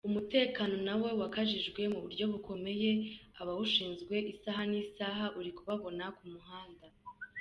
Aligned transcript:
Umutekano 0.09 0.75
nawo 0.87 1.07
wakajijwe 1.21 1.81
mu 1.93 1.99
buryo 2.03 2.25
bukomeye, 2.33 2.89
abawushinzwe 3.41 4.15
isaha 4.33 4.61
n’isaha 4.71 5.25
uri 5.39 5.51
kubabona 5.57 6.05
ku 6.17 6.23
muhanda. 6.33 6.85